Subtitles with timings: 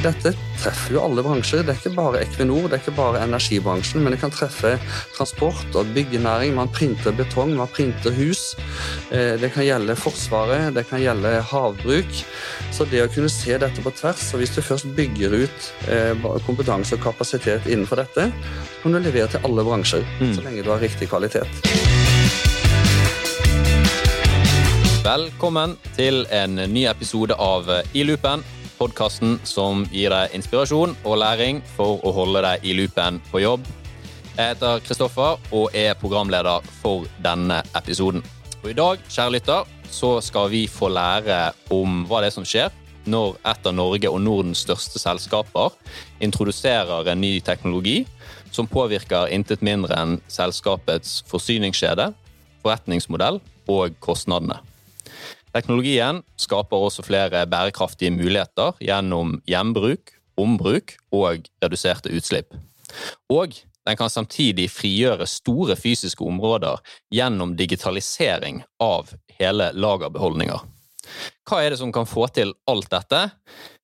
[0.00, 1.60] Dette treffer jo alle bransjer.
[1.60, 4.78] Det er ikke bare Equinor, det er ikke bare energibransjen, men det kan treffe
[5.12, 6.54] transport og byggenæring.
[6.56, 8.54] Man printer betong, man printer hus.
[9.12, 12.22] Eh, det kan gjelde Forsvaret, det kan gjelde havbruk.
[12.72, 16.28] Så det å kunne se dette på tvers, og hvis du først bygger ut eh,
[16.46, 20.32] kompetanse og kapasitet innenfor dette, så kan du levere til alle bransjer, mm.
[20.38, 21.60] så lenge du har riktig kvalitet.
[25.04, 28.46] Velkommen til en ny episode av I loopen,
[28.80, 33.66] podkasten som gir deg inspirasjon og læring for å holde deg i loopen på jobb.
[34.38, 38.24] Jeg heter Kristoffer og er programleder for denne episoden.
[38.62, 42.46] Og I dag kjære lytter, så skal vi få lære om hva det er som
[42.46, 42.72] skjer
[43.10, 45.76] når et av Norge og Nordens største selskaper
[46.24, 48.04] introduserer en ny teknologi
[48.54, 52.10] som påvirker intet mindre enn selskapets forsyningskjede,
[52.64, 54.60] forretningsmodell og kostnadene.
[55.54, 62.54] Teknologien skaper også flere bærekraftige muligheter gjennom gjenbruk, ombruk og reduserte utslipp.
[63.30, 66.78] Og den kan samtidig frigjøre store fysiske områder
[67.14, 70.60] gjennom digitalisering av hele lagerbeholdninger.
[71.48, 73.22] Hva er det som kan få til alt dette?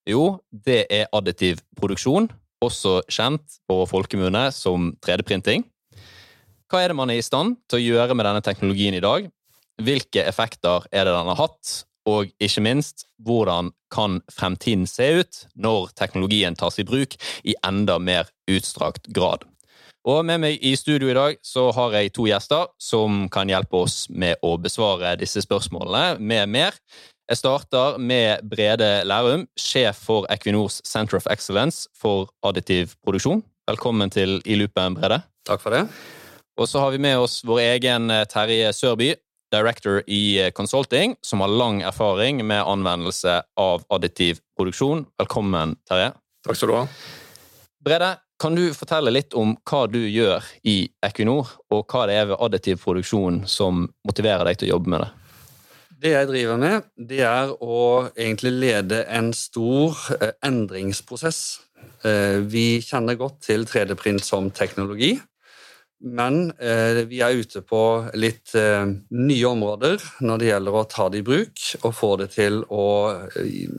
[0.07, 2.29] Jo, det er additiv produksjon,
[2.63, 5.65] også kjent på folkemunne som 3D-printing.
[6.71, 9.27] Hva er det man er i stand til å gjøre med denne teknologien i dag,
[9.83, 15.43] hvilke effekter er det den har hatt, og ikke minst, hvordan kan fremtiden se ut
[15.59, 19.43] når teknologien tas i bruk i enda mer utstrakt grad?
[20.07, 23.81] Og med meg i studio i dag så har jeg to gjester som kan hjelpe
[23.83, 26.79] oss med å besvare disse spørsmålene med mer.
[27.27, 33.43] Jeg starter med Brede Lærum, sjef for Equinors Center of Excellence for additiv produksjon.
[33.67, 35.25] Velkommen til I loopen, Brede.
[35.43, 35.89] Takk for det.
[36.57, 39.11] Og så har vi med oss vår egen Terje Sørby,
[39.53, 45.07] director i eh, consulting, som har lang erfaring med anvendelse av additiv produksjon.
[45.19, 46.13] Velkommen, Terje.
[46.47, 46.87] Takk skal du ha.
[47.87, 52.27] Brede, kan du fortelle litt om hva du gjør i Equinor, og hva det er
[52.33, 55.13] ved additiv produksjon som motiverer deg til å jobbe med det?
[55.97, 57.79] Det jeg driver med, det er å
[58.13, 61.41] egentlig lede en stor eh, endringsprosess.
[62.05, 65.15] Eh, vi kjenner godt til 3D-print som teknologi.
[66.05, 67.83] Men eh, vi er ute på
[68.21, 68.85] litt eh,
[69.17, 72.89] nye områder når det gjelder å ta det i bruk og få det til å
[73.41, 73.71] eh,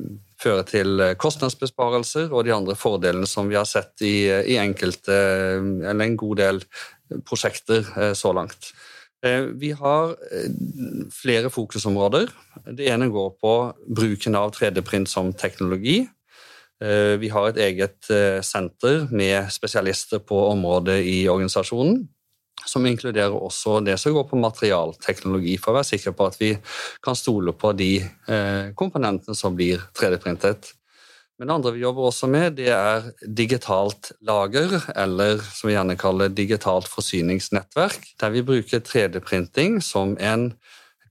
[0.41, 5.16] føre til kostnadsbesparelser og de andre fordelene som vi har sett i, i enkelte,
[5.57, 6.61] eller en god del
[7.25, 8.73] prosjekter eh, så langt.
[9.25, 10.51] Eh, vi har eh,
[11.13, 12.29] flere fokusområder.
[12.78, 13.55] Det ene går på
[13.88, 16.03] bruken av 3D-print som teknologi.
[16.83, 22.03] Eh, vi har et eget eh, senter med spesialister på området i organisasjonen.
[22.67, 26.51] Som inkluderer også det som går på materialteknologi, for å være sikker på at vi
[27.05, 30.73] kan stole på de eh, komponentene som blir 3D-printet.
[31.37, 35.97] Men det andre vi jobber også med, det er digitalt lager, eller som vi gjerne
[35.97, 40.49] kaller digitalt forsyningsnettverk, der vi bruker 3D-printing som en,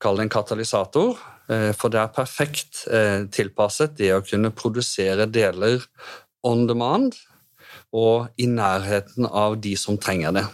[0.03, 1.15] en katalysator
[1.77, 5.85] for det er perfekt eh, tilpasset det å kunne produsere deler
[6.47, 7.15] on demand
[7.95, 10.45] og i nærheten av de som trenger det.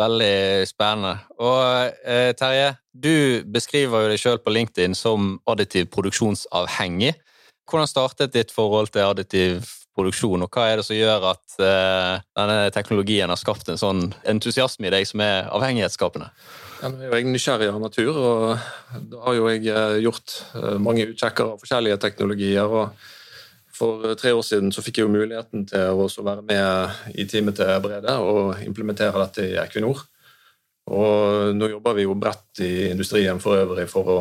[0.00, 1.14] Veldig spennende.
[1.38, 7.14] Og eh, Terje, du beskriver jo deg sjøl på LinkedIn som additiv produksjonsavhengig.
[7.70, 9.62] Hvordan startet ditt forhold til additiv
[9.94, 14.88] produksjon, og hva er det som gjør at denne teknologien har skapt en sånn entusiasme
[14.88, 16.30] i deg som er avhengighetsskapende?
[16.80, 20.32] Ja, nå er jo jeg nysgjerrig av natur, og da har jo jeg eh, gjort
[20.56, 22.72] eh, mange utsjekker av forskjellige teknologier.
[22.72, 22.94] og
[23.76, 27.58] For tre år siden så fikk jeg jo muligheten til å være med i teamet
[27.60, 30.00] til Brede og implementere dette i Equinor.
[30.88, 34.18] Og nå jobber vi jo bredt i industrien for øvrig for å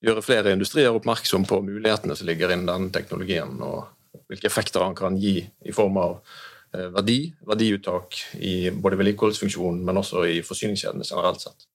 [0.00, 4.96] gjøre flere industrier oppmerksom på mulighetene som ligger innen denne teknologien, og hvilke effekter han
[4.96, 6.16] kan gi i form av
[6.72, 11.68] eh, verdi, verdiuttak i både vedlikeholdsfunksjonen, men også i forsyningskjedene generelt sett.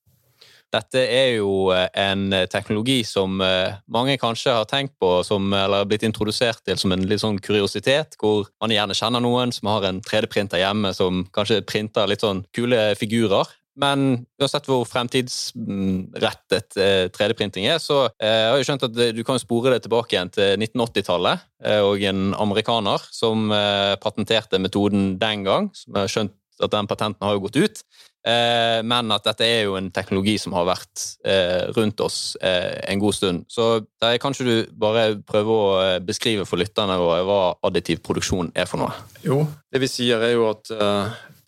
[0.73, 5.85] Dette er jo eh, en teknologi som eh, mange kanskje har tenkt på som, eller
[5.87, 9.85] blitt introdusert til som en litt sånn kuriositet, hvor man gjerne kjenner noen som har
[9.87, 13.47] en 3D-printer hjemme som kanskje printer litt sånn kule figurer.
[13.75, 16.77] Men uansett hvor fremtidsrettet
[17.11, 20.55] 3D-printing er, så jeg har jeg skjønt at du kan spore det tilbake igjen til
[20.63, 21.43] 1980-tallet.
[21.83, 23.51] Og en amerikaner som
[23.99, 27.83] patenterte metoden den gang, som jeg har skjønt at den patenten har jo gått ut.
[28.25, 32.81] Eh, men at dette er jo en teknologi som har vært eh, rundt oss eh,
[32.89, 33.43] en god stund.
[33.53, 35.67] Så der kanskje du bare prøve å
[36.01, 38.97] beskrive for lytterne hva additiv produksjon er for noe?
[39.21, 40.73] Jo, det vi sier er jo at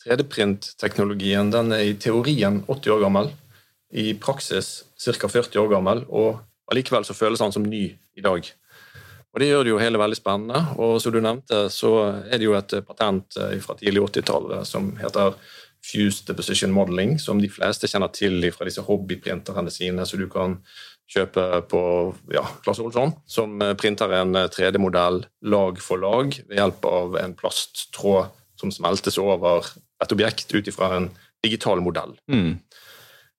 [0.06, 3.34] 3D-print-teknologien den er i teorien 80 år gammel.
[3.98, 5.32] I praksis ca.
[5.32, 8.46] 40 år gammel, og allikevel så føles den som ny i dag.
[9.34, 10.60] Og Det gjør det jo hele veldig spennende.
[10.82, 11.92] Og som du nevnte, så
[12.26, 15.38] er det jo et patent fra tidlig 80-tallet som heter
[15.86, 20.58] Fused Deposition Modeling, som de fleste kjenner til fra disse hobbyprinterne sine, så du kan
[21.08, 21.82] kjøpe på
[22.36, 28.34] ja, Klasse Olsson, som printer en 3D-modell lag for lag ved hjelp av en plasttråd
[28.60, 29.70] som smeltes over
[30.04, 31.10] et objekt ut ifra en
[31.46, 32.18] digital modell.
[32.32, 32.58] Mm.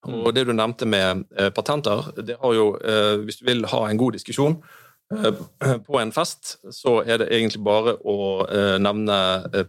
[0.09, 3.81] Og det du nevnte med eh, patenter, det har jo eh, Hvis du vil ha
[3.89, 4.69] en god diskusjon eh,
[5.09, 8.45] på en fest, så er det egentlig bare å
[8.83, 9.17] nevne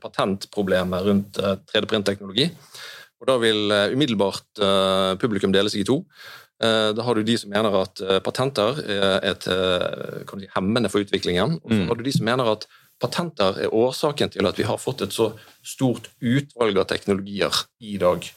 [0.01, 1.39] patentproblemet rundt
[1.71, 2.50] 3D-printteknologi.
[3.19, 4.62] Og da vil umiddelbart
[5.21, 6.01] publikum dele seg i to.
[6.59, 11.56] Da har du de som mener at patenter er et si, hemmende for utviklingen.
[11.63, 11.88] Og så mm.
[11.88, 12.68] har du de som mener at
[13.00, 15.31] patenter er årsaken til at vi har fått et så
[15.63, 18.27] stort utvalg av teknologier i dag.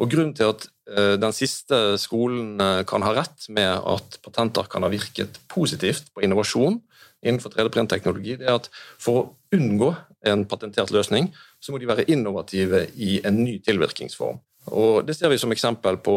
[0.00, 4.68] Og Grunnen til at eh, den siste skolen eh, kan ha rett med at patenter
[4.70, 6.80] kan ha virket positivt på innovasjon
[7.20, 9.90] innenfor 3D-printteknologi, det er at for å unngå
[10.30, 11.28] en patentert løsning,
[11.60, 14.40] så må de være innovative i en ny tilvirkningsform.
[14.72, 16.14] Og Det ser vi som eksempel på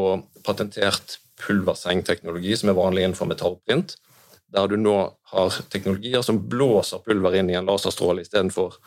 [0.47, 3.97] patentert pulversengteknologi, som er vanlig innenfor metallprint,
[4.53, 4.95] der du nå
[5.33, 8.77] har teknologier som blåser pulver inn i en laserstråle istedenfor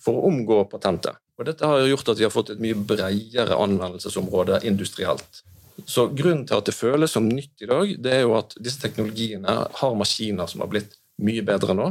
[0.00, 1.18] for å omgå patentet.
[1.40, 5.40] Og Dette har gjort at vi har fått et mye bredere anvendelsesområde industrielt.
[5.88, 8.82] Så Grunnen til at det føles som nytt i dag, det er jo at disse
[8.82, 11.88] teknologiene har maskiner som har blitt mye bedre nå,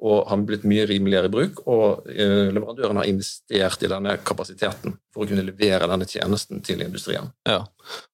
[0.00, 1.60] og har blitt mye rimeligere i bruk.
[1.68, 6.80] Og leverandørene leverandøren har investert i denne kapasiteten for å kunne levere denne tjenesten til
[6.86, 7.28] industrien.
[7.44, 7.66] Ja,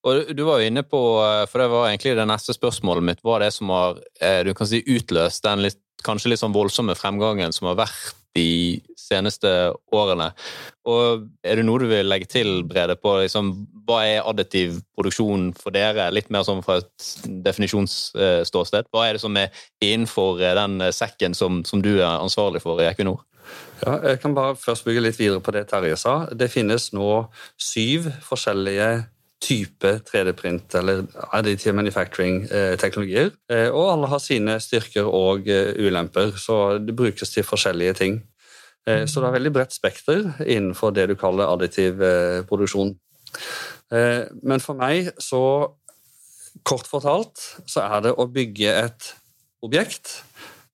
[0.02, 3.22] og Du var jo inne på, eh, for det var egentlig det neste spørsmålet mitt,
[3.22, 6.98] hva det som har eh, du kan si, utløst den litt, kanskje litt sånn voldsomme
[6.98, 8.49] fremgangen som har vært de
[9.00, 9.50] seneste
[9.94, 10.31] årene.
[10.87, 13.53] Og Er det noe du vil legge til, Brede, på liksom,
[13.87, 16.11] hva er additiv produksjon for dere?
[16.15, 17.09] Litt mer sånn fra et
[17.47, 18.91] definisjonsståsted.
[18.93, 22.88] Hva er det som er innenfor den sekken som, som du er ansvarlig for i
[22.91, 23.25] Equinor?
[23.85, 26.17] Ja, jeg kan bare først bygge litt videre på det Terje sa.
[26.33, 27.27] Det finnes nå
[27.61, 28.88] syv forskjellige
[29.43, 33.31] type 3D-print eller additive manufacturing-teknologier.
[33.53, 38.21] Eh, og alle har sine styrker og eh, ulemper, så det brukes til forskjellige ting.
[38.88, 42.00] Eh, så det er veldig bredt spekter innenfor det du kaller additiv
[42.49, 42.97] produksjon.
[43.87, 45.69] Men for meg, så
[46.67, 47.38] kort fortalt,
[47.71, 49.12] så er det å bygge et
[49.62, 50.25] objekt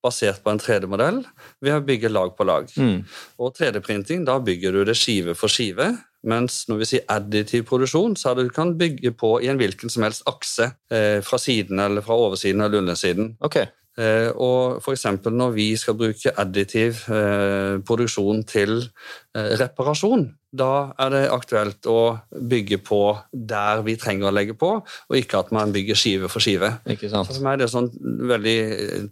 [0.03, 1.21] basert på en 3D-modell
[1.63, 2.71] ved å bygge lag på lag.
[2.77, 3.03] Mm.
[3.39, 5.93] Og 3D-printing, da bygger du det skive for skive
[6.29, 10.05] mens når vi sier additiv produksjon, så du kan bygge på i en hvilken som
[10.07, 13.33] helst akse eh, fra siden eller fra oversiden eller undersiden.
[13.43, 13.67] Okay.
[13.99, 15.05] Eh, og f.eks.
[15.27, 18.79] når vi skal bruke additiv eh, produksjon til
[19.37, 21.99] eh, reparasjon, da er det aktuelt å
[22.31, 23.01] bygge på
[23.33, 26.75] der vi trenger å legge på, og ikke at man bygger skive for skive.
[26.85, 27.89] For meg er det en sånn
[28.29, 28.57] veldig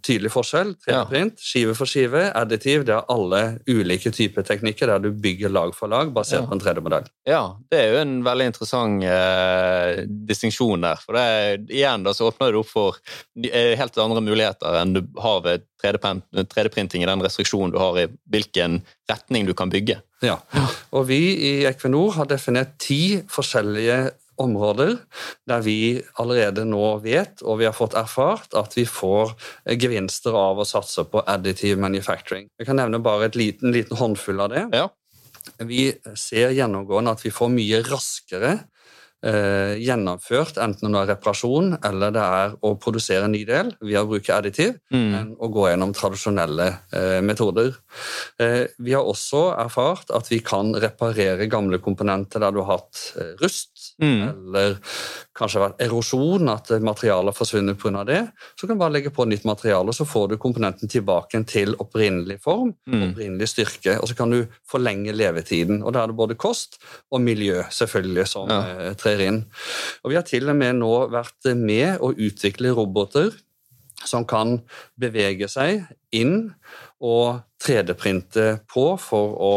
[0.05, 0.75] tydelig forskjell.
[0.85, 1.47] 3D-print, ja.
[1.51, 5.91] skive for skive, additiv, det er alle ulike typer teknikker der du bygger lag for
[5.91, 6.49] lag basert ja.
[6.49, 7.09] på en 3D-modell.
[7.29, 7.41] Ja,
[7.73, 11.01] det er jo en veldig interessant eh, distinksjon der.
[11.01, 13.01] For det, igjen da, så åpner det opp for
[13.49, 18.07] eh, helt andre muligheter enn du har ved 3D-printing i den restriksjonen du har i
[18.31, 18.81] hvilken
[19.11, 19.99] retning du kan bygge.
[20.21, 20.37] Ja,
[20.93, 24.11] og vi i Equinor har definert ti forskjellige
[24.41, 24.95] områder
[25.49, 29.35] der vi allerede nå vet, og vi har fått erfart, at vi får
[29.81, 32.49] gevinster av å satse på additive manufacturing.
[32.59, 34.65] Jeg kan nevne bare et liten, liten håndfull av det.
[34.77, 34.87] Ja.
[35.65, 38.59] Vi ser gjennomgående at vi får mye raskere
[39.25, 44.03] eh, gjennomført, enten det er reparasjon eller det er å produsere en ny del via
[44.03, 45.13] å bruke additiv, mm.
[45.19, 47.73] enn å gå gjennom tradisjonelle eh, metoder.
[48.41, 53.03] Eh, vi har også erfart at vi kan reparere gamle komponenter der du har hatt
[53.17, 54.21] eh, rust, mm.
[54.29, 54.77] eller
[55.41, 58.03] kanskje vært erosjon, at materialet har forsvunnet pga.
[58.07, 58.21] det.
[58.55, 62.39] Så kan du bare legge på nytt materiale, så får du komponenten tilbake til opprinnelig
[62.43, 63.03] form, mm.
[63.09, 65.83] opprinnelig styrke, og så kan du forlenge levetiden.
[65.83, 66.79] Og Da er det både kost
[67.11, 68.61] og miljø selvfølgelig som ja.
[68.71, 69.45] Eh, trer inn.
[70.03, 73.31] Og Vi har til og med nå vært med å utvikle roboter
[74.05, 74.59] som kan
[74.99, 76.53] bevege seg inn
[77.01, 79.53] og 3D-printe på for å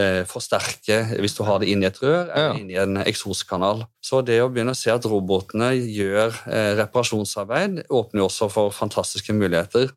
[0.00, 2.58] eh, forsterke hvis du har det inn i et rør eller ja.
[2.58, 3.84] inn i en eksoskanal.
[4.02, 8.74] Så det å begynne å se at robotene gjør eh, reparasjonsarbeid, åpner jo også for
[8.74, 9.92] fantastiske muligheter.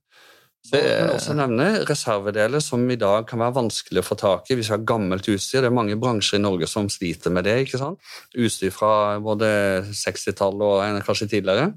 [0.63, 4.47] Så jeg kan også nevne reservedeler som i dag kan være vanskelig å få tak
[4.47, 5.59] i hvis vi har gammelt utstyr.
[5.59, 7.57] Det er mange bransjer i Norge som sliter med det.
[7.65, 7.99] ikke sant?
[8.31, 9.49] Utstyr fra både
[9.91, 11.73] 60-tallet og kanskje tidligere.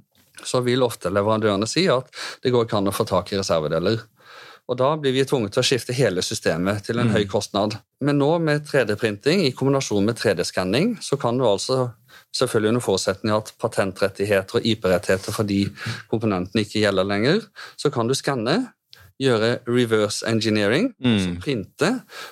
[0.46, 2.12] Så vil ofte leverandørene si at
[2.44, 4.04] det går ikke an å få tak i reservedeler.
[4.66, 7.14] Og Da blir vi tvunget til å skifte hele systemet til en mm.
[7.14, 7.78] høy kostnad.
[8.02, 11.92] Men nå med 3D-printing i kombinasjon med 3D-skanning, så kan du altså
[12.34, 15.68] selvfølgelig under forutsetning at patentrettigheter og IP-rettigheter for de
[16.10, 17.44] komponentene ikke gjelder lenger,
[17.78, 18.58] så kan du skanne
[19.22, 21.14] gjøre reverse engineering, Mm.
[21.14, 21.90] altså printe.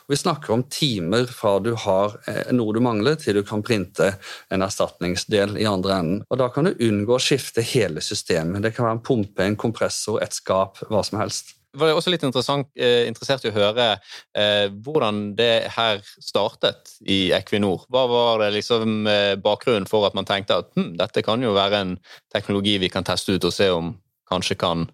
[0.08, 4.18] Vi snakker om timer fra du har eh, noe du mangler, til du kan printe
[4.50, 6.22] en erstatningsdel i andre enden.
[6.30, 8.62] Og Da kan du unngå å skifte hele systemet.
[8.62, 11.54] Det kan være en pumpe, en kompressor, et skap, hva som helst.
[11.74, 13.88] Var jeg også litt eh, interessert i å høre
[14.36, 17.86] eh, hvordan det her startet i Equinor.
[17.92, 21.54] Hva var det liksom eh, bakgrunnen for at man tenkte at hm, dette kan jo
[21.56, 21.96] være en
[22.34, 23.94] teknologi vi kan teste ut og se om
[24.30, 24.88] kanskje kan,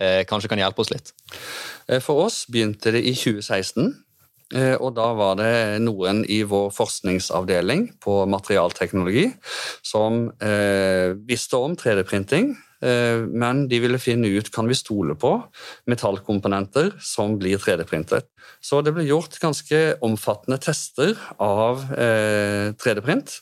[0.00, 1.12] eh, kanskje kan hjelpe oss litt?
[1.88, 3.94] Eh, For oss begynte det i 2016.
[4.54, 9.32] eh, Og da var det noen i vår forskningsavdeling på materialteknologi
[9.82, 10.30] som
[11.26, 15.32] visste om 3D-printing, eh, men de ville finne ut kan vi stole på
[15.90, 18.28] metallkomponenter som blir 3D-printet.
[18.64, 23.40] Så det ble gjort ganske omfattende tester av eh, 3D-print.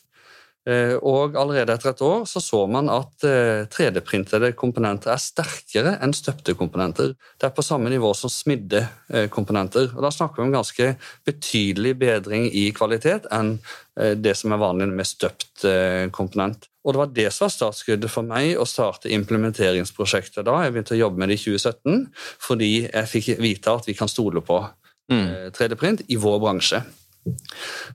[0.63, 5.97] Eh, Og allerede etter et år så, så man at eh, 3D-printede komponenter er sterkere
[6.05, 7.17] enn støpte komponenter.
[7.35, 9.89] Det er på samme nivå som smidde eh, komponenter.
[9.97, 10.93] Og da snakker vi om ganske
[11.27, 13.57] betydelig bedring i kvalitet enn
[13.99, 16.69] eh, det som er vanlig med støpt eh, komponent.
[16.87, 20.61] Og det var det som var startskuddet for meg å starte implementeringsprosjektet da.
[20.65, 22.07] Jeg begynte å jobbe med det i 2017
[22.47, 24.63] fordi jeg fikk vite at vi kan stole på
[25.11, 25.27] Mm.
[25.27, 26.79] eh, 3D-print i vår bransje.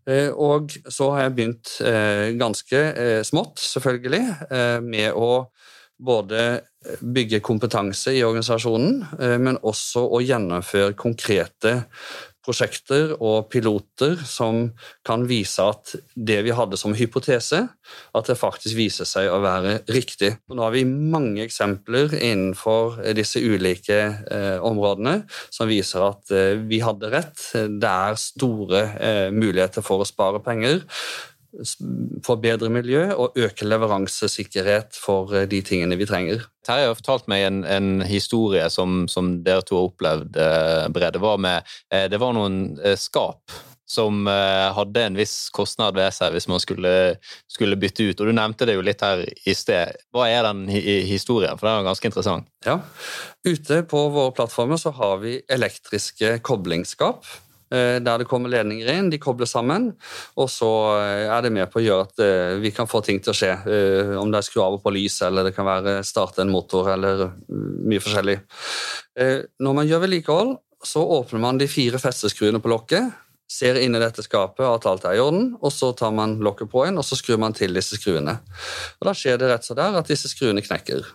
[0.08, 4.24] Eh, Og så har jeg begynt eh, ganske eh, smått, selvfølgelig,
[4.88, 5.48] med å
[5.98, 6.44] både
[7.02, 9.00] bygge kompetanse i organisasjonen,
[9.42, 11.72] men også å gjennomføre konkrete
[12.48, 14.70] prosjekter og piloter som
[15.08, 17.64] kan vise at det vi hadde som hypotese,
[18.16, 20.34] at det faktisk viser seg å være riktig.
[20.48, 24.00] Og nå har vi mange eksempler innenfor disse ulike
[24.32, 25.20] eh, områdene
[25.54, 27.50] som viser at eh, vi hadde rett.
[27.54, 30.84] Det er store eh, muligheter for å spare penger,
[32.26, 36.46] få bedre miljø og øke leveransesikkerhet for eh, de tingene vi trenger.
[36.68, 41.22] Terje har fortalt meg en, en historie som, som dere to har opplevd, eh, Brede.
[41.24, 43.56] Var, med, eh, det var noen eh, skap
[43.88, 46.92] som eh, hadde en viss kostnad ved seg hvis man skulle,
[47.48, 48.20] skulle bytte ut.
[48.20, 49.96] Og Du nevnte det jo litt her i sted.
[50.12, 51.56] Hva er den hi historien?
[51.58, 52.50] For den er ganske interessant.
[52.68, 52.82] Ja.
[53.48, 57.24] Ute på våre plattformer så har vi elektriske koblingsskap.
[57.74, 59.92] Eh, Der det kommer ledninger inn, de kobler sammen,
[60.36, 60.70] og så
[61.00, 63.38] eh, er det med på å gjøre at eh, vi kan få ting til å
[63.38, 63.54] skje.
[64.18, 66.92] Om det er skru av og på lys, eller det kan være starte en motor,
[66.94, 68.40] eller mm, mye forskjellig.
[69.64, 73.16] Når man gjør vedlikehold, så åpner man de fire festeskruene på lokket,
[73.48, 76.70] ser inn i dette skapet at alt er i orden, og så tar man lokket
[76.72, 78.38] på igjen, og så skrur man til disse skruene.
[79.00, 81.08] Og Da skjer det rett så der at disse skruene knekker.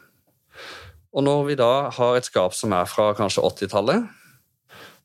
[1.13, 4.09] Og når vi da har et skap som er fra kanskje 80-tallet,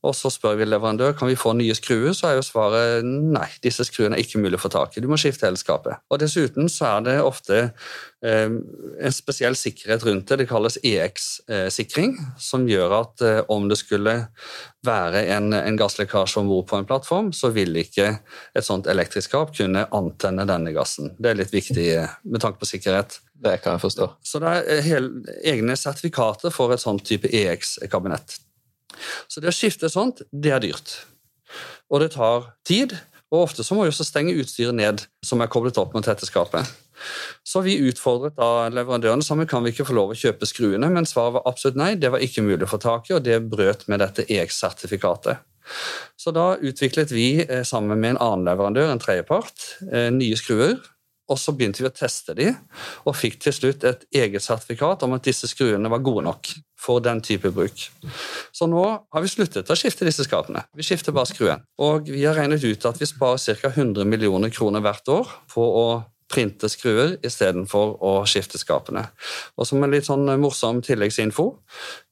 [0.08, 3.48] og så spør vi leverandør kan vi få nye skruer, så er jo svaret nei,
[3.64, 5.04] disse skruene er ikke mulig å få tak i.
[5.04, 6.00] Du må skifte hele skapet.
[6.12, 10.40] Og Dessuten så er det ofte eh, en spesiell sikkerhet rundt det.
[10.42, 14.16] Det kalles EX-sikring, som gjør at eh, om det skulle
[14.88, 18.10] være en, en gasslekkasje om bord på en plattform, så vil ikke
[18.56, 21.12] et sånt elektrisk skap kunne antenne denne gassen.
[21.20, 23.20] Det er litt viktig eh, med tanke på sikkerhet.
[23.38, 24.10] Det kan jeg forstå.
[24.26, 28.40] Så det er hele, egne sertifikater for et sånt type EX-kabinett.
[29.28, 30.96] Så det å skifte sånt, det er dyrt.
[31.92, 32.96] Og det tar tid,
[33.32, 36.28] og ofte så må vi også stenge utstyret ned som er koblet opp mot dette
[36.28, 36.68] skapet.
[37.46, 41.08] Så vi utfordret da leverandøren sammen kan vi ikke få lov å kjøpe skruene, men
[41.08, 43.86] svaret var absolutt nei, det var ikke mulig å få tak i, og det brøt
[43.92, 45.44] med dette EX-sertifikatet.
[46.18, 50.78] Så da utviklet vi eh, sammen med en annen leverandør, en tredjepart, eh, nye skruer,
[51.28, 52.52] og så begynte vi å teste de,
[53.06, 57.04] og fikk til slutt et eget sertifikat om at disse skruene var gode nok for
[57.04, 57.88] den type bruk.
[58.56, 60.64] Så nå har vi sluttet å skifte disse skapene.
[60.78, 61.66] Vi skifter bare skruen.
[61.84, 63.74] Og vi har regnet ut at vi sparer ca.
[63.74, 65.88] 100 millioner kroner hvert år på å
[66.32, 69.06] printe skruer istedenfor å skifte skapene.
[69.56, 71.48] Og som en litt sånn morsom tilleggsinfo,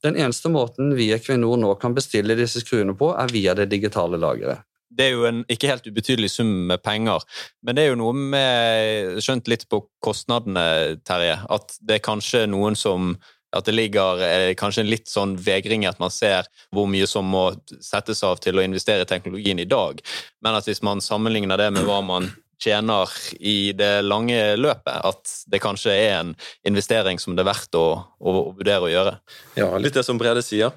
[0.05, 3.67] den eneste måten vi i Equinor nå kan bestille disse skruene på, er via det
[3.71, 4.63] digitale lageret.
[4.95, 7.23] Det er jo en ikke helt ubetydelig sum med penger,
[7.65, 10.65] men det er jo noe med Skjønt litt på kostnadene,
[11.07, 11.39] Terje.
[11.51, 13.15] At det er kanskje noen som
[13.55, 17.07] at det ligger eh, kanskje en litt sånn vegring i at man ser hvor mye
[17.07, 17.47] som må
[17.83, 20.01] settes av til å investere i teknologien i dag.
[20.43, 25.33] Men at hvis man sammenligner det med hva man tjener i det lange løpet, at
[25.51, 26.33] det kanskje er en
[26.67, 27.85] investering som det er verdt å,
[28.19, 29.15] å, å vurdere å gjøre.
[29.59, 30.75] Ja, litt det som Brede sier.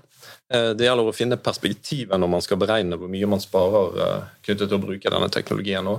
[0.49, 4.23] Eh, Det gjelder å finne perspektivet når man skal beregne hvor mye man sparer eh,
[4.47, 5.85] knyttet til å bruke denne teknologien.
[5.85, 5.99] nå.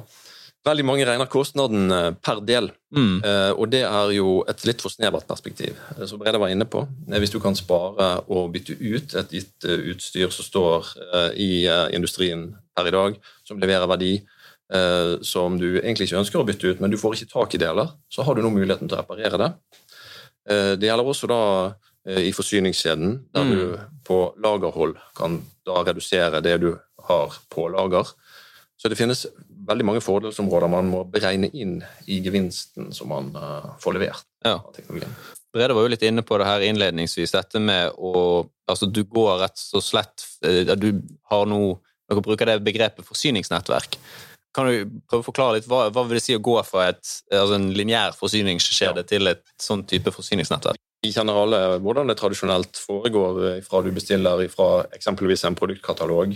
[0.65, 3.21] Veldig mange regner kostnaden eh, per del, Mm.
[3.53, 5.75] og det er jo et litt for snevert perspektiv.
[6.09, 6.87] Som Brede var inne på,
[7.21, 10.87] hvis du kan spare og bytte ut et gitt utstyr som står
[11.37, 14.23] i industrien per i dag, som leverer verdi,
[15.21, 17.93] som du egentlig ikke ønsker å bytte ut, men du får ikke tak i deler,
[18.09, 19.51] så har du nå muligheten til å reparere det.
[20.81, 21.41] Det gjelder også da
[22.07, 23.49] i forsyningskjeden, der Mm.
[23.51, 28.07] du på lagerhold kan da redusere det du har på lager.
[28.77, 29.25] Så det finnes
[29.67, 34.53] veldig mange fordelsområder man må beregne inn i gevinsten som man eh, får levert Ja.
[34.55, 35.11] av teknologien.
[35.53, 39.39] Brede var jo litt inne på det her innledningsvis, dette med å Altså, du går
[39.41, 41.01] rett og slett eh, Du
[41.31, 41.79] har nå
[42.09, 43.97] Dere bruker det begrepet forsyningsnettverk.
[44.53, 47.01] Kan du prøve å forklare litt hva, hva vil det si å gå fra et,
[47.31, 50.77] altså en lineær forsyningskjede til et sånn type forsyningsnettverk?
[50.99, 56.33] Vi kjenner hvordan det tradisjonelt foregår eh, fra du bestiller fra eksempelvis en produktkatalog.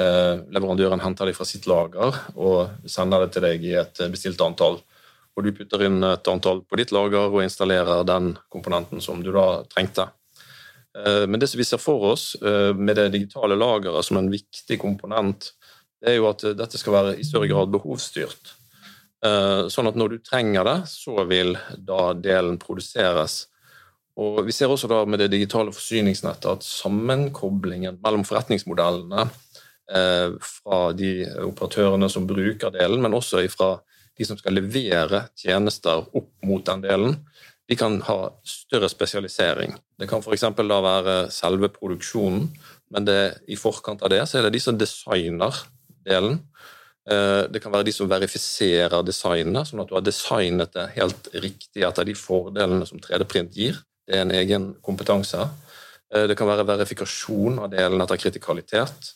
[0.00, 4.42] Eh, leverandøren henter det fra sitt lager og sender det til deg i et bestilt
[4.44, 4.80] antall.
[5.34, 9.32] Og du putter inn et antall på ditt lager og installerer den komponenten som du
[9.34, 10.10] da trengte.
[10.98, 14.30] Eh, Men det som vi ser for oss eh, med det digitale lageret som en
[14.30, 15.54] viktig komponent,
[16.04, 18.52] det er jo at eh, dette skal være i større grad behovsstyrt.
[19.24, 23.46] Eh, Sånn at når du trenger det, så vil da delen produseres.
[24.20, 29.24] Og Vi ser også da med det digitale forsyningsnettet at sammenkoblingen mellom forretningsmodellene
[29.90, 33.74] eh, fra de operatørene som bruker delen, men også fra
[34.14, 37.16] de som skal levere tjenester opp mot den delen,
[37.66, 39.74] de kan ha større spesialisering.
[39.98, 40.44] Det kan f.eks.
[40.54, 42.50] da være selve produksjonen,
[42.94, 45.64] men det, i forkant av det så er det de som designer
[46.06, 46.38] delen.
[47.10, 51.32] Eh, Det kan være de som verifiserer designet, sånn at du har designet det helt
[51.34, 53.80] riktig etter de fordelene som 3D-print gir.
[54.06, 55.48] Det er en egen kompetanse.
[56.14, 59.12] Eh, Det kan være verifikasjon av delen etter kritikalitet.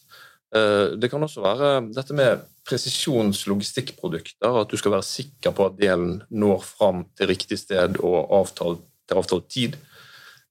[0.54, 5.78] Eh, Det kan også være dette med presisjonslogistikkprodukter, at du skal være sikker på at
[5.78, 9.76] delen når fram til riktig sted og avtalt, til avtalt tid.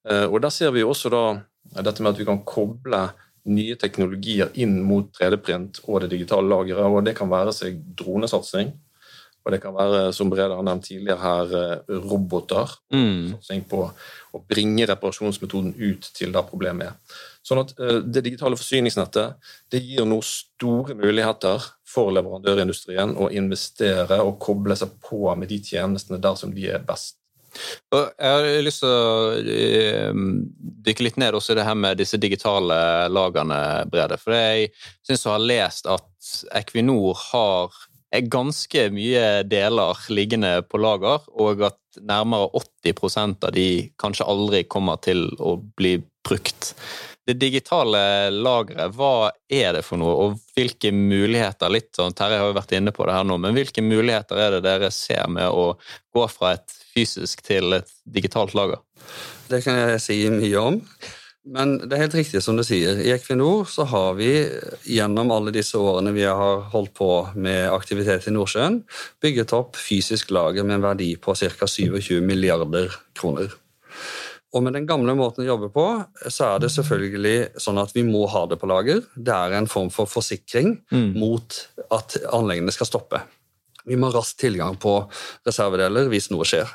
[0.09, 1.41] Eh, Og Der ser vi også da
[1.83, 3.11] dette med at vi kan koble
[3.45, 8.73] nye teknologier inn mot 3D-print og det digitale lageret, og det kan være seg dronesatsing.
[9.47, 12.73] Og det kan være, som Brede har nevnt tidligere her, eh, roboter.
[12.91, 13.37] Mm.
[13.37, 13.85] Satsing på
[14.35, 17.21] å bringe reparasjonsmetoden ut til der problemet er.
[17.47, 24.19] Sånn at eh, Det digitale forsyningsnettet det gir nå store muligheter for leverandørindustrien å investere
[24.19, 27.15] og koble seg på med de tjenestene der som de er best.
[27.87, 30.11] Jeg har lyst til å eh,
[30.91, 34.19] dykke litt ned også i det her med disse digitale lagene, Brede.
[34.19, 34.73] For jeg
[35.07, 37.71] syns å ha lest at Equinor har
[38.17, 43.67] er ganske mye deler liggende på lager, og at nærmere 80 av de
[43.99, 46.73] kanskje aldri kommer til å bli brukt.
[47.27, 52.51] Det digitale lageret, hva er det for noe, og hvilke muligheter litt sånn, Terje har
[52.51, 55.51] jo vært inne på det her nå, men hvilke muligheter er det dere ser med
[55.51, 55.73] å
[56.15, 58.79] gå fra et fysisk til et digitalt lager?
[59.51, 60.81] Det kan jeg si mye om.
[61.47, 62.99] Men det er helt riktig som du sier.
[62.99, 64.31] I Equinor så har vi
[64.89, 68.81] gjennom alle disse årene vi har holdt på med aktivitet i Nordsjøen,
[69.23, 71.69] bygget opp fysisk lager med en verdi på ca.
[71.71, 73.55] 27 milliarder kroner.
[74.55, 75.85] Og med den gamle måten å jobbe på,
[76.31, 79.03] så er det selvfølgelig sånn at vi må ha det på lager.
[79.15, 80.77] Det er en form for forsikring
[81.19, 81.59] mot
[81.93, 83.21] at anleggene skal stoppe.
[83.87, 84.97] Vi må ha rask tilgang på
[85.47, 86.67] reservedeler hvis noe skjer.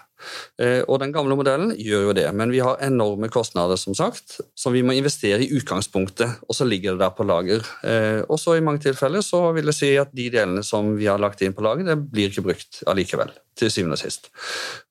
[0.61, 4.41] Eh, Og Den gamle modellen gjør jo det, men vi har enorme kostnader som sagt,
[4.55, 7.65] som vi må investere i utgangspunktet, og så ligger det der på lager.
[7.85, 11.07] Eh, Og så I mange tilfeller så vil jeg si at de delene som vi
[11.07, 14.31] har lagt inn på lager, det blir ikke brukt allikevel, til syvende og sist.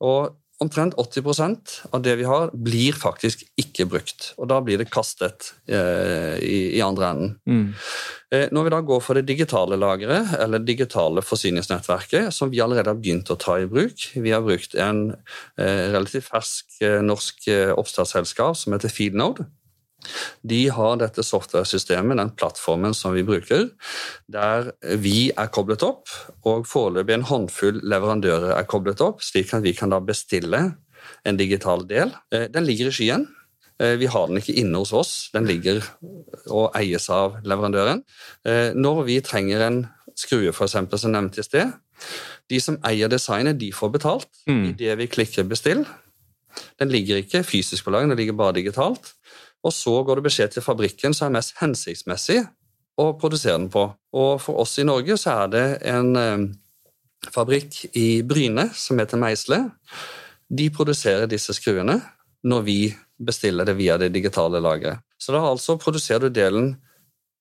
[0.01, 4.27] Og Omtrent 80% av det vi har, blir faktisk ikke brukt.
[4.37, 7.31] Og da blir det kastet eh, i, i andre enden.
[8.31, 12.93] Eh, Når vi da går for det digitale lageret, eller digitale forsyningsnettverket, som vi allerede
[12.93, 15.15] har begynt å ta i bruk Vi har brukt en
[15.57, 19.47] eh, relativt fersk eh, norsk eh, oppstartsselskap som heter Feednode.
[20.47, 23.69] De har dette software-systemet, den plattformen som vi bruker,
[24.31, 26.09] der vi er koblet opp,
[26.45, 30.63] og foreløpig en håndfull leverandører er koblet opp, slik at vi kan da bestille
[31.25, 32.13] en digital del.
[32.31, 33.27] Eh, Den ligger i skyen.
[33.79, 35.81] Eh, Vi har den ikke inne hos oss, den ligger
[36.49, 38.03] og eies av leverandøren.
[38.45, 41.71] Eh, Når vi trenger en skrue, eksempel, som nevnt i sted,
[42.49, 44.69] de som eier designet, de får betalt Mm.
[44.73, 45.85] idet vi klikker 'bestill'.
[46.79, 49.13] Den ligger ikke fysisk på lageret, den ligger bare digitalt.
[49.61, 52.39] Og så går det beskjed til fabrikken som er mest hensiktsmessig
[53.01, 53.85] å produsere den på.
[54.17, 56.47] Og for oss i Norge så er det en eh,
[57.29, 59.63] fabrikk i Bryne som heter Meisle.
[60.51, 61.99] De produserer disse skruene
[62.47, 62.79] når vi
[63.21, 65.03] bestiller det via det digitale lageret.
[65.21, 66.73] Så da altså produserer du delen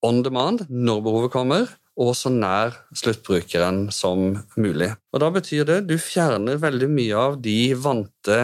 [0.05, 4.93] on demand når behovet kommer, og så nær sluttbrukeren som mulig.
[5.13, 8.39] Og Da betyr det du fjerner veldig mye av de vante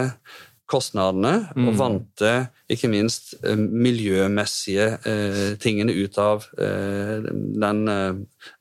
[0.67, 2.23] kostnadene og vant
[2.69, 7.23] ikke minst, eh, miljømessige eh, tingene ut av eh,
[7.63, 8.13] den eh,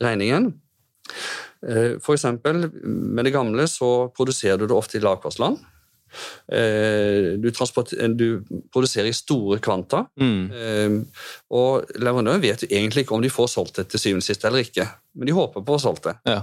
[0.03, 0.53] regningen.
[1.67, 5.59] Eh, For eksempel, med det gamle så produserer du det ofte i lavkostland.
[6.53, 7.51] Eh, du,
[8.17, 8.27] du,
[8.73, 10.05] produserer i store kvanta.
[10.21, 10.43] Mm.
[10.51, 11.25] Eh,
[11.57, 14.47] og leverandøren vet jo egentlig ikke om de får solgt det til syvende og sist
[14.49, 16.17] eller ikke, men de håper på å få solgt det.
[16.29, 16.41] Ja.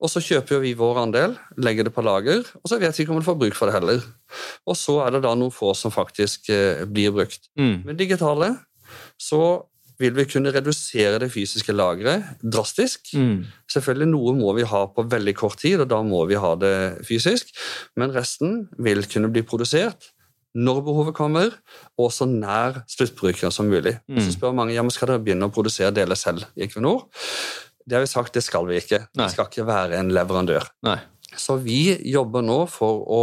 [0.00, 3.16] Og så kjøper vi vår andel, legger det på lager, og så vet vi ikke
[3.16, 4.04] om de får bruk for det heller.
[4.68, 6.50] Og så er det da noen få som faktisk
[6.90, 7.50] blir brukt.
[7.60, 7.84] Mm.
[7.86, 8.54] Men digitale
[9.20, 9.40] så
[10.00, 13.12] vil vi kunne redusere det fysiske lageret drastisk.
[13.14, 13.44] Mm.
[13.70, 16.74] Selvfølgelig Noe må vi ha på veldig kort tid, og da må vi ha det
[17.06, 17.52] fysisk.
[18.00, 20.10] Men resten vil kunne bli produsert
[20.54, 21.54] når behovet kommer,
[21.98, 23.96] og så nær sluttbrukeren som mulig.
[24.06, 24.20] Mm.
[24.22, 27.08] Så spør mange ja, men skal dere begynne å produsere deler selv i Equinor.
[27.84, 29.02] Det har vi sagt, det skal vi ikke.
[29.18, 29.26] Nei.
[29.26, 30.70] Vi skal ikke være en leverandør.
[30.86, 31.00] Nei.
[31.34, 33.22] Så vi jobber nå for å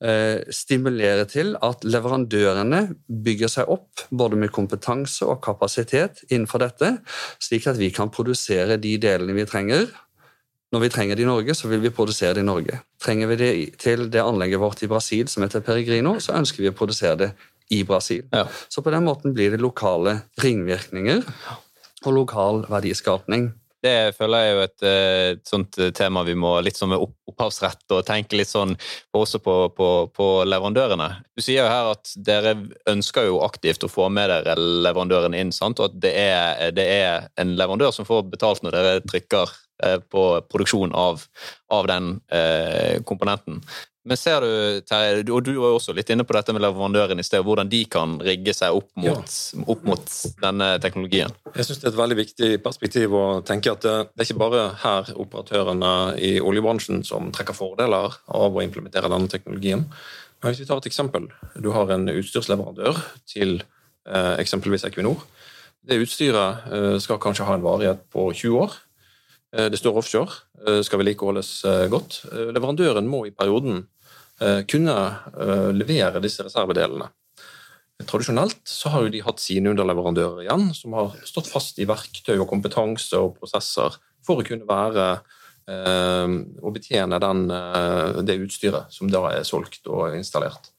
[0.00, 6.94] stimulere til at leverandørene bygger seg opp både med kompetanse og kapasitet innenfor dette,
[7.36, 9.90] slik at vi kan produsere de delene vi trenger.
[10.70, 12.80] Når vi trenger det i Norge, så vil vi produsere det i Norge.
[13.02, 16.70] Trenger vi det til det anlegget vårt i Brasil som heter Peregrino, så ønsker vi
[16.70, 17.30] å produsere det
[17.74, 18.22] i Brasil.
[18.32, 18.46] Ja.
[18.68, 21.24] Så på den måten blir det lokale ringvirkninger
[22.06, 23.50] og lokal verdiskapning.
[23.80, 26.92] Det føler jeg er jo et, eh, et, sånt eh, tema vi må litt sånn
[26.92, 28.74] med opphavsrett og tenke litt sånn
[29.16, 31.08] også på, på, på, leverandørene.
[31.32, 32.54] Du sier jo her at dere
[32.90, 35.80] ønsker jo aktivt å få med dere leverandørene inn, sant?
[35.80, 39.56] og at det er, det er en leverandør som får betalt når dere trykker
[40.12, 41.22] på produksjon av,
[41.72, 43.60] av den eh, komponenten.
[44.00, 47.24] Men ser du, Terje, og du var også litt inne på dette med leverandøren i
[47.24, 49.64] sted, hvordan de kan rigge seg opp mot, ja.
[49.68, 51.34] opp mot denne teknologien?
[51.52, 54.40] Jeg syns det er et veldig viktig perspektiv å tenke at det, det er ikke
[54.40, 59.84] bare her operatørene i oljebransjen som trekker fordeler av å implementere denne teknologien.
[60.40, 61.28] Men hvis vi tar et eksempel.
[61.60, 62.96] Du har en utstyrsleverandør
[63.28, 65.20] til eh, eksempelvis Equinor.
[65.84, 68.80] Det utstyret eh, skal kanskje ha en varighet på 20 år.
[69.56, 70.32] Eh, det står offshore,
[70.66, 72.22] eh, skal vedlikeholdes eh, godt.
[72.54, 73.86] Leverandøren må i perioden
[74.40, 74.94] kunne
[75.76, 77.10] levere disse reservedelene.
[78.08, 82.38] Tradisjonelt så har jo de hatt sine underleverandører igjen, som har stått fast i verktøy
[82.38, 85.10] og kompetanse og prosesser for å kunne være
[85.68, 87.44] og betjene den,
[88.24, 90.72] det utstyret som da er solgt og installert.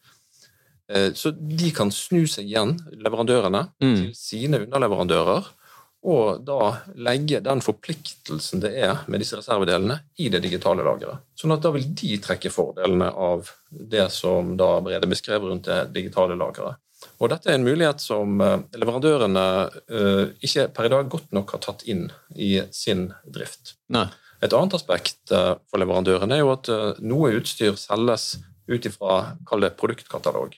[1.13, 3.95] Så de kan snu seg igjen, leverandørene, mm.
[3.99, 5.53] til sine underleverandører
[6.01, 6.59] og da
[6.97, 11.21] legge den forpliktelsen det er med disse reservedelene, i det digitale lageret.
[11.37, 15.83] Sånn at da vil de trekke fordelene av det som da Brede beskrev rundt det
[15.93, 16.81] digitale lageret.
[17.21, 19.45] Og dette er en mulighet som eh, leverandørene
[19.93, 23.75] uh, ikke per i dag godt nok har tatt inn i sin drift.
[23.93, 24.07] Nei.
[24.41, 26.69] Et annet aspekt uh, for leverandørene er jo at
[27.01, 28.35] noe utstyr selges
[28.69, 30.53] ut ifra, kall det produktkatalog.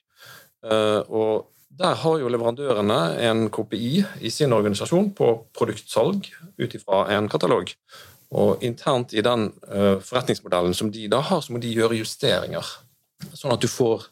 [0.63, 6.27] Og der har jo leverandørene en KPI i sin organisasjon på produktsalg
[6.61, 7.71] ut ifra en katalog.
[8.33, 12.67] Og internt i den uh, forretningsmodellen som de da har, så må de gjøre justeringer.
[13.33, 14.05] Sånn at du får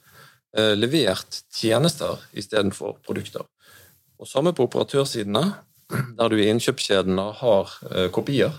[0.57, 3.45] uh, levert tjenester istedenfor produkter.
[4.21, 5.45] Og samme på operatørsidene,
[6.17, 8.57] der du i innkjøpskjedene har uh, kopier.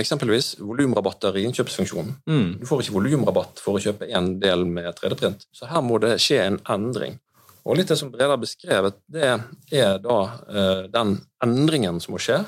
[0.00, 2.20] Eksempelvis volumrabatter i innkjøpsfunksjonen.
[2.28, 2.52] Mm.
[2.60, 5.48] Du får ikke volumrabatt for å kjøpe én del med 3D-print.
[5.56, 7.16] Så her må det skje en endring.
[7.64, 10.18] Og litt det som Breda har beskrevet, det er da
[10.48, 12.40] eh, den endringen som må skje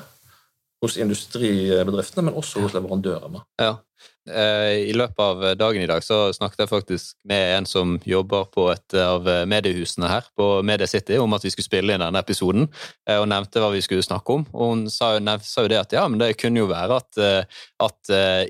[0.83, 3.43] hos industribedriftene, men også hos leverandørene.
[3.61, 3.77] Ja.
[4.23, 8.45] Eh, I løpet av dagen i dag så snakket jeg faktisk med en som jobber
[8.53, 12.21] på et av mediehusene her på Media City, om at vi skulle spille inn denne
[12.23, 12.69] episoden,
[13.09, 14.45] eh, og nevnte hva vi skulle snakke om.
[14.55, 17.63] Og hun sa, sa jo det at ja, men det kunne jo være at, eh,
[17.83, 17.99] at,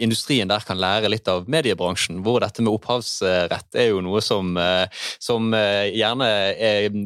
[0.04, 4.56] industrien der kan lære litt av mediebransjen, hvor dette med opphavsrett er jo noe som,
[5.22, 6.98] som gjerne er,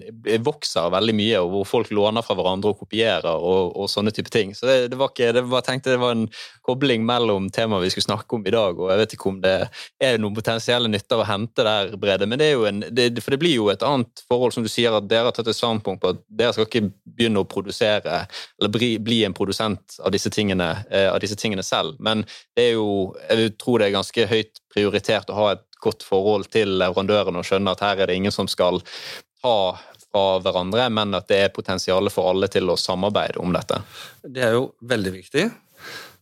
[0.43, 4.31] vokser veldig mye, og hvor folk låner fra hverandre og kopierer og, og sånne type
[4.33, 4.55] ting.
[4.57, 6.27] Så det, det var ikke, det var, tenkte det var en
[6.67, 9.39] kobling mellom temaet vi skulle snakke om i dag, dag, og jeg vet ikke om
[9.43, 9.55] det
[10.03, 12.27] er noen potensielle nytter å hente der, Brede.
[12.29, 14.71] Men det er jo en, det, for det blir jo et annet forhold, som du
[14.71, 18.23] sier, at dere har tatt et standpunkt på at dere skal ikke begynne å produsere
[18.59, 21.99] eller bli, bli en produsent av disse, tingene, eh, av disse tingene selv.
[22.03, 22.25] Men
[22.57, 26.49] det er jo, jeg tror det er ganske høyt prioritert å ha et godt forhold
[26.53, 28.81] til leverandørene og skjønne at her er det ingen som skal
[29.41, 33.81] ta fra hverandre, men at det er potensial for alle til å samarbeide om dette.
[34.23, 35.45] Det er jo veldig viktig.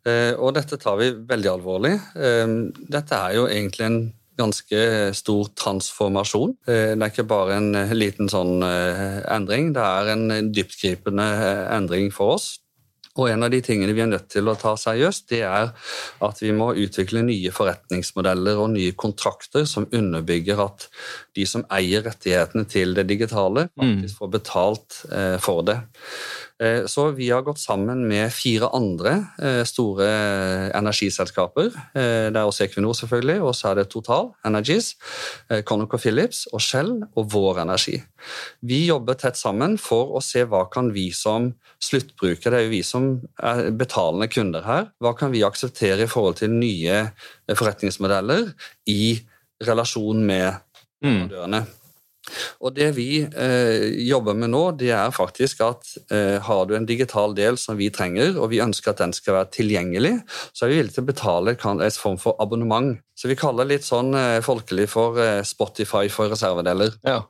[0.06, 1.96] Eh, og dette tar vi veldig alvorlig.
[2.14, 2.46] Eh,
[2.94, 4.04] dette er jo egentlig en
[4.36, 4.82] ganske
[5.16, 6.58] stor transformasjon.
[6.68, 11.26] Eh, det er ikke bare en liten sånn endring, det er en dyptgripende
[11.74, 12.54] endring for oss.
[13.16, 15.70] Og En av de tingene vi er nødt til å ta seriøst, det er
[16.28, 20.90] at vi må utvikle nye forretningsmodeller og nye kontrakter som underbygger at
[21.32, 24.20] de som eier rettighetene til det digitale, faktisk mm.
[24.20, 25.00] får betalt
[25.48, 25.78] for det.
[26.64, 30.08] Eh, så vi har gått sammen med fire andre eh, store
[30.78, 31.68] energiselskaper.
[31.92, 34.94] Eh, det er også Equinor, selvfølgelig, og så er det Total Energies,
[35.68, 38.00] ConocoPhillips og Shell og Vår Energi.
[38.64, 41.52] Vi jobber tett sammen for å se hva kan vi som
[41.84, 43.10] sluttbrukere, det er jo vi som
[43.44, 47.08] er betalende kunder her, hva kan vi akseptere i forhold til nye
[47.52, 48.54] forretningsmodeller
[48.92, 49.18] i
[49.66, 50.64] relasjon med dørene.
[51.04, 51.66] leverandørene.
[51.66, 51.85] Mm.
[52.62, 56.88] Og Det vi eh, jobber med nå, det er faktisk at eh, har du en
[56.88, 60.16] digital del som vi trenger, og vi ønsker at den skal være tilgjengelig,
[60.52, 62.96] så er vi villige til å betale en form for abonnement.
[63.16, 66.98] Så vi kaller det litt sånn eh, folkelig for eh, Spotify for reservedeler.
[67.08, 67.24] Ja.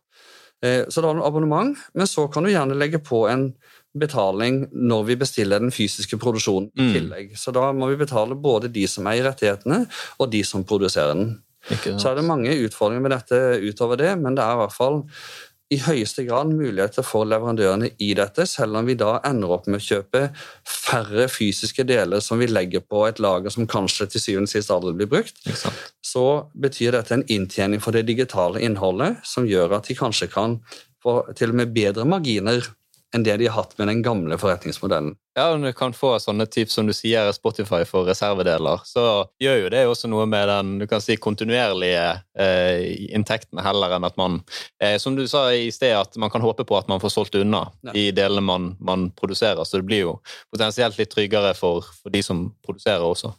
[0.66, 3.52] Eh, så da har du abonnement, men så kan du gjerne legge på en
[3.96, 6.94] betaling når vi bestiller den fysiske produksjonen i mm.
[6.96, 7.36] tillegg.
[7.40, 9.86] Så da må vi betale både de som eier rettighetene,
[10.20, 11.30] og de som produserer den.
[11.66, 15.04] Så er det mange utfordringer med dette utover det, men det er i hvert fall
[15.74, 19.80] i høyeste grad muligheter for leverandørene i dette, selv om vi da ender opp med
[19.80, 20.28] å kjøpe
[20.70, 24.74] færre fysiske deler som vi legger på et lager som kanskje til syvende og sist
[24.74, 25.42] aldri blir brukt.
[26.06, 30.60] Så betyr dette en inntjening for det digitale innholdet som gjør at de kanskje kan
[31.02, 32.62] få til og med bedre marginer
[33.16, 35.16] enn det de har hatt med den gamle forretningsmodellen.
[35.36, 39.58] Ja, og du kan få sånne typer som du sier Spotify for reservedeler, så gjør
[39.66, 42.06] jo det også noe med den du kan si, kontinuerlige
[42.40, 44.38] eh, inntektene heller enn at man
[44.80, 47.36] eh, Som du sa i sted, at man kan håpe på at man får solgt
[47.36, 47.92] unna ja.
[47.92, 49.64] de delene man, man, produserer.
[49.68, 50.16] Så det blir jo
[50.56, 53.34] potensielt litt tryggere for, for de som produserer også.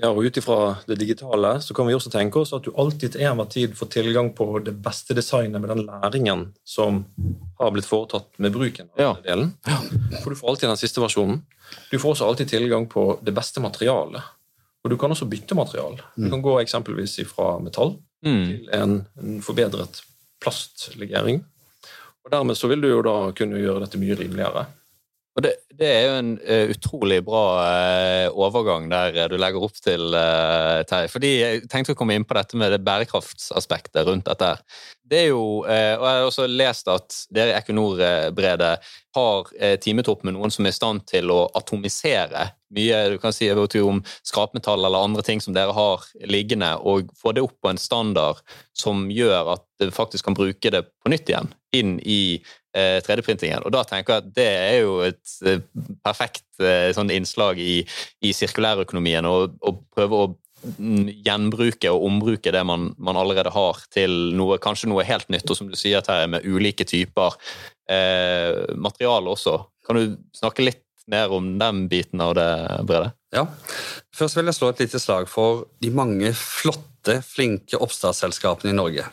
[0.00, 3.14] Ja, og Ut ifra det digitale så kan vi også tenke oss at du alltid
[3.14, 7.02] til enhver tid får tilgang på det beste designet med den læringen som
[7.58, 9.10] har blitt foretatt med bruken av ja.
[9.26, 9.52] delen.
[10.22, 11.42] For Du får alltid den siste versjonen.
[11.90, 14.24] Du får også alltid tilgang på det beste materialet.
[14.80, 16.00] Og du kan også bytte material.
[16.16, 16.30] Du mm.
[16.32, 18.44] kan gå eksempelvis fra metall mm.
[18.48, 20.00] til en, en forbedret
[20.40, 21.42] plastlegering.
[22.24, 24.64] Og Dermed så vil du jo da kunne gjøre dette mye rimeligere.
[25.40, 29.64] Og det, det, er jo en uh, utrolig bra uh, overgang der uh, du legger
[29.64, 31.08] opp til, uh, Terje.
[31.08, 34.50] Fordi jeg tenkte å komme inn på dette med det bærekraftsaspektet rundt dette.
[35.10, 38.74] Det er jo, Og jeg har også lest at dere i Equinor-bredet
[39.16, 39.48] har
[39.82, 42.44] timetopp med noen som er i stand til å atomisere
[42.76, 47.34] mye du kan si om skrapmetall eller andre ting som dere har liggende, og få
[47.34, 48.38] det opp på en standard
[48.70, 52.40] som gjør at du faktisk kan bruke det på nytt igjen inn i
[52.74, 53.58] 3D-printingen.
[53.58, 55.62] Eh, og da tenker jeg at det er jo et eh,
[56.04, 57.80] perfekt eh, sånn innslag i,
[58.22, 60.30] i sirkulærøkonomien å prøve å
[60.60, 65.56] gjenbruke og ombruke det man, man, allerede har, til noe, kanskje noe helt nytt, og
[65.56, 67.36] som du sier, Terje, med ulike typer
[67.90, 69.56] eh, materiale også.
[69.86, 72.50] Kan du snakke litt mer om den biten av det,
[72.86, 73.14] Brede?
[73.34, 73.46] Ja.
[74.14, 79.06] Først vil jeg slå et lite slag for de mange flotte, flinke oppstartsselskapene i Norge.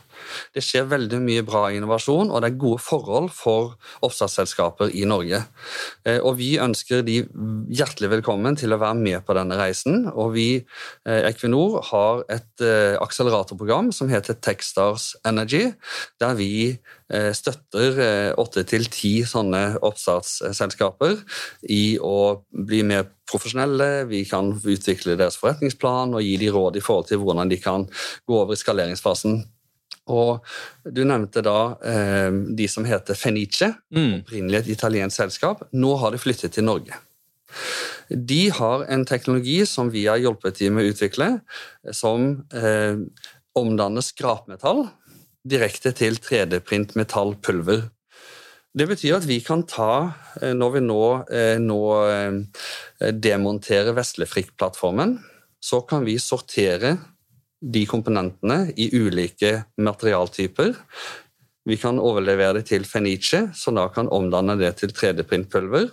[0.56, 3.76] Det skjer veldig mye bra innovasjon, og det er gode forhold for
[4.06, 5.44] oppstartsselskaper i Norge.
[6.06, 7.22] Eh, og Vi ønsker de
[7.74, 10.08] hjertelig velkommen til å være med på denne reisen.
[10.14, 10.66] og Vi,
[11.06, 15.74] eh, Equinor, har et eh, akseleratorprogram som heter Techstars Energy,
[16.20, 21.14] der vi støtter åtte til ti sånne oppstartsselskaper
[21.72, 24.08] i å bli mer profesjonelle.
[24.10, 27.88] Vi kan utvikle deres forretningsplan og gi dem råd i forhold til hvordan de kan
[28.28, 29.40] gå over i skaleringsfasen
[30.08, 30.46] og
[30.84, 34.22] Du nevnte da eh, de som heter Fenice, mm.
[34.22, 35.66] opprinnelig et italiensk selskap.
[35.76, 36.96] Nå har de flyttet til Norge.
[38.10, 41.28] De har en teknologi som vi har hjulpet dem med å utvikle,
[41.92, 43.04] som eh,
[43.58, 44.86] omdanner skrapmetall
[45.48, 47.88] direkte til 3D-print metallpulver.
[48.78, 55.18] Det betyr at vi kan ta, eh, når vi nå, eh, nå eh, demonterer Veslefrikk-plattformen,
[55.60, 56.98] så kan vi sortere
[57.62, 60.76] de komponentene i ulike materialtyper.
[61.68, 65.90] Vi kan overlevere det til Fenice, som da kan omdanne det til 3D-printpulver.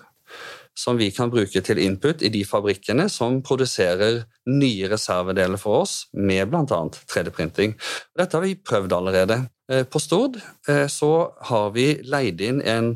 [0.75, 6.09] Som vi kan bruke til input i de fabrikkene som produserer nye reservedeler for oss
[6.15, 6.81] med bl.a.
[7.11, 7.77] 3D-printing.
[8.19, 9.45] Dette har vi prøvd allerede.
[9.71, 11.13] Eh, på Stord eh, så
[11.51, 12.91] har vi leid inn en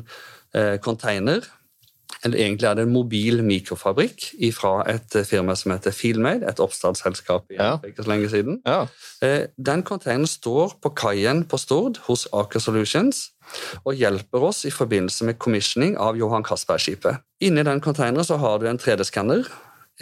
[0.53, 1.47] eh, container
[2.23, 7.51] eller egentlig er det en mobil mikrofabrikk fra et firma som heter Feelmade, et oppstartsselskap
[7.53, 7.77] i ja.
[7.85, 8.59] ikke så lenge siden.
[8.67, 8.81] Ja.
[9.23, 13.29] Eh, den containeren står på kaien på Stord hos Aker Solutions
[13.85, 17.23] og hjelper oss i forbindelse med commissioning av Johan Castberg-skipet.
[17.41, 19.47] Inni den containeren så har du en 3D-skanner,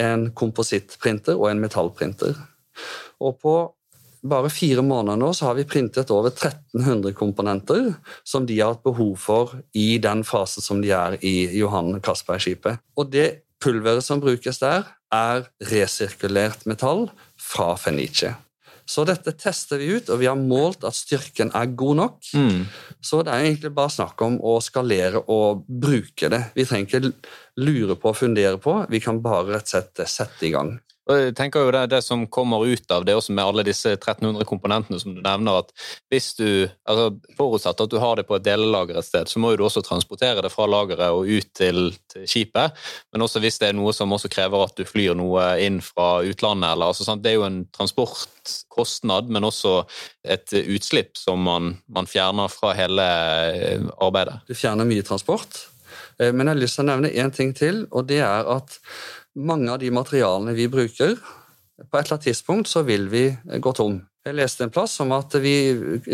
[0.01, 2.35] en komposittprinter og en metallprinter.
[3.23, 3.53] Og på
[4.25, 7.91] bare fire måneder nå så har vi printet over 1300 komponenter
[8.27, 12.81] som de har hatt behov for i den fasen som de er i Johan Castberg-skipet.
[12.97, 13.27] Og det
[13.63, 17.07] pulveret som brukes der, er resirkulert metall
[17.39, 18.33] fra Fenice.
[18.87, 22.29] Så dette tester vi ut, og vi har målt at styrken er god nok.
[22.39, 22.61] Mm.
[23.03, 26.41] Så det er egentlig bare snakk om å skalere og bruke det.
[26.55, 30.47] Vi trenger ikke lure på og fundere på, vi kan bare rett og slett sette
[30.47, 30.77] i gang.
[31.07, 34.43] Jeg tenker jo det, det som kommer ut av det også med alle disse 1300
[34.47, 35.71] komponentene som du nevner, at
[36.11, 36.47] hvis du,
[36.87, 39.83] altså Forutsatt at du har det på et delelager et sted, så må du også
[39.85, 42.75] transportere det fra lageret og ut til, til, skipet.
[43.13, 46.23] Men også hvis det er noe som også krever at du flyr noe inn fra
[46.27, 46.73] utlandet.
[46.73, 47.15] Eller, altså?
[47.15, 49.77] Det er jo en transportkostnad, men også
[50.27, 53.07] et utslipp som man, man fjerner fra hele
[53.95, 54.41] arbeidet.
[54.49, 55.67] Du fjerner mye transport.
[56.19, 58.79] Eh, men jeg har lyst til å nevne én ting til, og det er at
[59.37, 61.17] mange av de materialene vi bruker,
[61.77, 63.27] på et eller annet tidspunkt så vil vi
[63.61, 63.99] gå tom.
[64.27, 65.53] Jeg leste en plass om at vi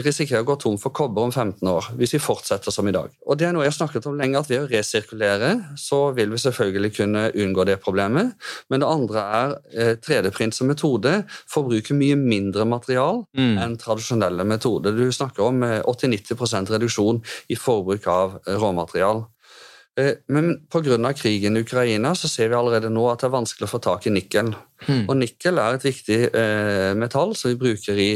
[0.05, 3.09] risikerer å gå tom for kobber om 15 år hvis vi fortsetter som i dag.
[3.25, 6.29] Og Det er noe jeg har snakket om lenge, at ved å resirkulere så vil
[6.33, 8.35] vi selvfølgelig kunne unngå det problemet.
[8.69, 11.15] Men det andre er 3D-print eh, som metode
[11.49, 13.57] forbruker mye mindre material mm.
[13.63, 14.93] enn tradisjonelle metoder.
[14.93, 19.25] Du snakker om 80-90 eh, reduksjon i forbruk av råmaterial.
[19.99, 21.13] Eh, men pga.
[21.13, 24.07] krigen i Ukraina så ser vi allerede nå at det er vanskelig å få tak
[24.07, 24.53] i nikkel.
[24.87, 25.05] Mm.
[25.07, 28.11] Og nikkel er et viktig eh, metall som vi bruker i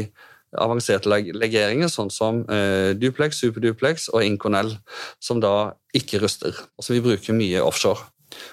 [0.58, 4.72] avanserte legeringer, sånn som eh, duplex, superduplex og inconel,
[5.20, 8.08] som da ikke ruster, og som vi bruker mye offshore.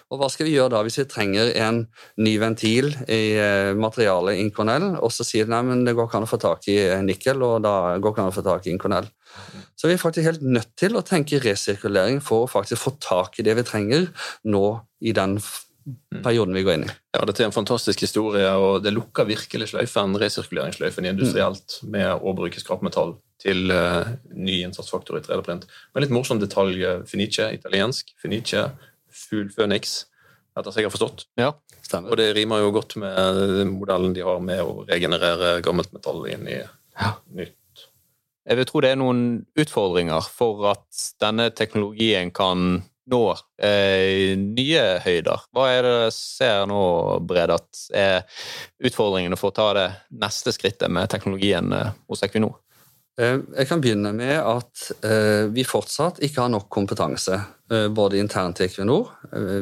[0.10, 1.82] Og Hva skal vi gjøre da hvis vi trenger en
[2.24, 6.28] ny ventil i eh, materialet Inconel, og så sier de at det går ikke an
[6.28, 8.74] å få tak i eh, nikkel, og da går ikke an å få tak i
[8.76, 9.10] Inconel.
[9.76, 13.39] Så vi er faktisk helt nødt til å tenke resirkulering for å faktisk få tak
[13.39, 14.10] i det vi trenger
[14.48, 14.65] nå
[15.06, 15.38] i den
[16.24, 16.93] perioden vi går inn i.
[17.13, 22.34] Ja, Dette er en fantastisk historie, og det lukker virkelig sløyfen, resirkuleringssløyfen industrielt med å
[22.38, 25.67] bruke skrapmetall til uh, ny innsatsfaktor i 3D-print.
[25.93, 26.82] Men litt morsom detalj.
[27.10, 28.15] finice, italiensk.
[28.21, 28.69] Finice,
[29.15, 30.06] Fugl Phoenix,
[30.58, 31.28] etter jeg har forstått.
[31.39, 31.52] Ja,
[31.84, 32.13] stemmer.
[32.13, 36.50] Og det rimer jo godt med modellen de har med å regenerere gammelt metall inn
[36.50, 37.13] i ja.
[37.36, 37.56] nytt.
[38.46, 39.22] Jeg vil tro det er noen
[39.58, 43.22] utfordringer for at denne teknologien kan nå
[43.62, 45.48] eh, nye høyder.
[45.54, 46.82] Hva er det ser nå,
[47.26, 48.24] Bredat, er
[48.86, 49.88] utfordringene for å ta det
[50.22, 52.58] neste skrittet med teknologien eh, hos Equinor?
[53.22, 57.42] Eh, jeg kan begynne med at eh, vi fortsatt ikke har nok kompetanse.
[57.66, 59.08] Både internt i Equinor,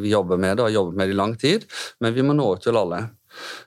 [0.04, 1.63] vi jobber med det og har jobbet med det i lang tid,
[2.04, 2.98] men vi må nå ut til alle.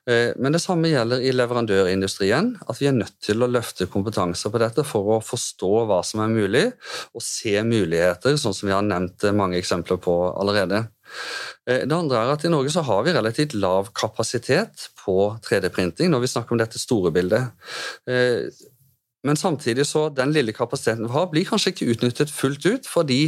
[0.07, 2.53] Men det samme gjelder i leverandørindustrien.
[2.71, 6.23] At vi er nødt til å løfte kompetanse på dette for å forstå hva som
[6.25, 6.65] er mulig,
[7.17, 10.85] og se muligheter, sånn som vi har nevnt mange eksempler på allerede.
[11.67, 16.25] Det andre er at I Norge så har vi relativt lav kapasitet på 3D-printing når
[16.25, 17.53] vi snakker om dette store bildet.
[19.27, 23.21] Men samtidig så den lille kapasiteten vi har, blir kanskje ikke utnyttet fullt ut, fordi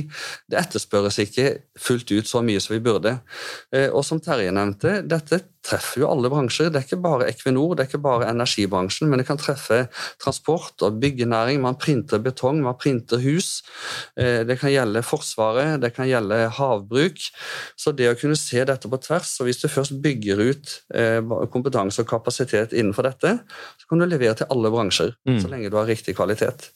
[0.51, 1.49] det etterspørres ikke
[1.81, 3.17] fullt ut så mye som vi burde.
[3.75, 6.71] Eh, og som Terje nevnte, dette treffer jo alle bransjer.
[6.73, 9.85] Det er ikke bare Equinor, det er ikke bare energibransjen, men det kan treffe
[10.23, 11.61] transport og byggenæring.
[11.63, 13.63] Man printer betong, man printer hus.
[14.19, 17.23] Eh, det kan gjelde Forsvaret, det kan gjelde havbruk.
[17.79, 21.21] Så det å kunne se dette på tvers, og hvis du først bygger ut eh,
[21.53, 23.39] kompetanse og kapasitet innenfor dette,
[23.79, 25.41] så kan du levere til alle bransjer, mm.
[25.43, 26.71] så lenge du har riktig kvalitet.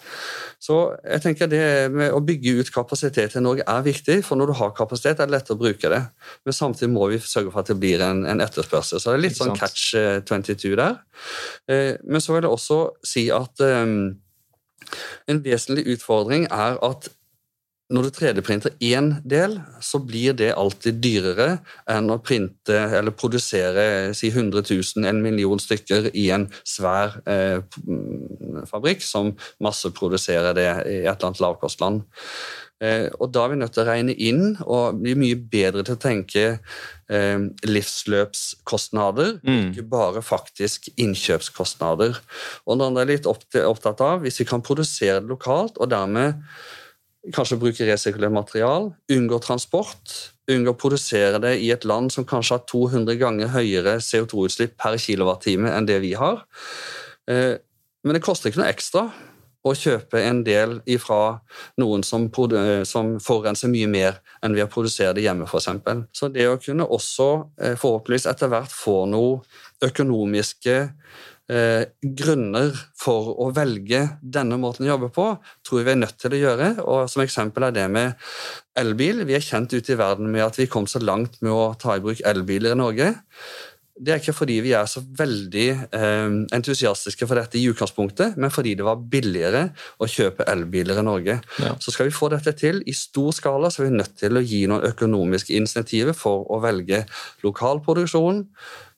[0.63, 4.53] Så jeg tenker det med å bygge ut kapasitet i Norge er viktig, for når
[4.53, 6.03] du har kapasitet, er det lett å bruke det.
[6.47, 8.82] Men samtidig må vi sørge for at det blir en, en etterspørsel.
[8.85, 9.95] Så det er litt sånn catch
[10.29, 11.01] 22 der.
[11.71, 14.15] Eh, men så vil jeg også si at um,
[15.31, 17.11] en vesentlig utfordring er at
[17.93, 21.49] når du 3D-printer én del, så blir det alltid dyrere
[21.91, 23.85] enn å printe eller produsere
[24.17, 27.61] si 100 000, en million stykker i en svær eh,
[28.71, 32.03] fabrikk som masseproduserer det i et eller annet lavkostland.
[32.83, 35.95] Eh, og Da er vi nødt til å regne inn og bli mye bedre til
[35.95, 36.45] å tenke
[37.13, 39.65] eh, livsløpskostnader, mm.
[39.71, 42.19] ikke bare faktisk innkjøpskostnader.
[42.67, 46.43] Og når man er litt opptatt av, Hvis vi kan produsere det lokalt og dermed
[47.31, 50.15] Kanskje bruke resirkulert material, unngå transport,
[50.51, 54.99] unngå å produsere det i et land som kanskje har 200 ganger høyere CO2-utslipp per
[54.99, 56.43] kilowattime enn det vi har.
[57.31, 57.61] Eh,
[58.03, 59.07] men det koster ikke noe ekstra
[59.63, 61.39] å kjøpe en del ifra
[61.79, 62.27] noen som,
[62.89, 66.09] som forurenser mye mer enn ved å produsere det hjemme, f.eks.
[66.11, 67.29] Så det å kunne også
[67.63, 69.39] eh, forhåpentligvis etter hvert få noe
[69.87, 70.77] økonomiske
[71.51, 75.27] eh, grunner for å velge denne måten å jobbe på,
[75.65, 76.71] tror jeg vi er nødt til å gjøre.
[76.85, 78.15] og Som eksempel er det med
[78.79, 79.25] elbil.
[79.29, 81.97] Vi er kjent ute i verden med at vi kom så langt med å ta
[81.97, 83.13] i bruk elbiler i Norge.
[84.03, 88.51] Det er ikke fordi vi er så veldig eh, entusiastiske for dette i utgangspunktet, men
[88.51, 89.67] fordi det var billigere
[90.01, 91.37] å kjøpe elbiler i Norge.
[91.61, 91.75] Ja.
[91.83, 94.43] Så skal vi få dette til i stor skala, så er vi nødt til å
[94.43, 97.05] gi noen økonomiske insentiver for å velge
[97.45, 98.47] lokal produksjon,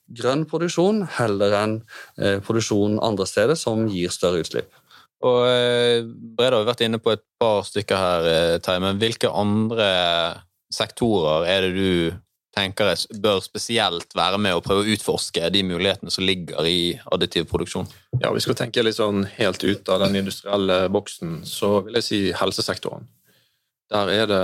[0.07, 1.77] grønn produksjon heller enn
[2.19, 4.73] eh, produksjon andre steder som gir større utslipp.
[5.25, 9.31] Og eh, Brede har vært inne på et par stykker her, eh, Terje, men hvilke
[9.31, 9.89] andre
[10.73, 12.21] sektorer er det du
[12.55, 16.95] tenker jeg bør spesielt være med å prøve å utforske de mulighetene som ligger i
[17.11, 17.89] additiv produksjon?
[18.21, 22.07] Ja, Vi skal tenke litt sånn helt ut av den industrielle boksen, så vil jeg
[22.07, 23.09] si helsesektoren.
[23.91, 24.43] Der er det